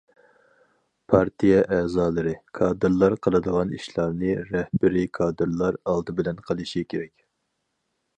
[1.11, 7.15] پارتىيە ئەزالىرى، كادىرلار قىلىدىغان ئىشلارنى رەھبىرىي كادىرلار ئالدى بىلەن قىلىشى كېرەك.